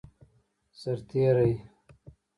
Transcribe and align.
سرتیری 0.79 1.49